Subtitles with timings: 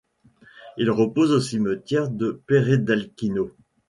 [0.77, 3.51] Il repose au cimetière de Peredelkino.